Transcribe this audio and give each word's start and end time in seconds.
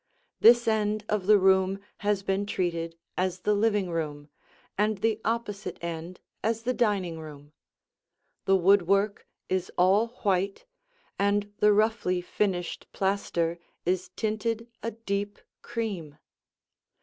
This 0.39 0.67
end 0.67 1.05
of 1.09 1.27
the 1.27 1.37
room 1.37 1.79
has 1.97 2.23
been 2.23 2.47
treated 2.47 2.97
as 3.19 3.41
the 3.41 3.53
living 3.53 3.87
room 3.91 4.29
and 4.75 4.97
the 4.97 5.21
opposite 5.23 5.77
end 5.79 6.19
as 6.43 6.63
the 6.63 6.73
dining 6.73 7.19
room. 7.19 7.53
The 8.45 8.55
woodwork 8.55 9.27
is 9.47 9.71
all 9.77 10.07
white, 10.23 10.65
and 11.19 11.53
the 11.59 11.71
roughly 11.71 12.19
finished 12.19 12.87
plaster 12.93 13.59
is 13.85 14.09
tinted 14.15 14.67
a 14.81 14.89
deep 14.89 15.37
cream. 15.61 16.17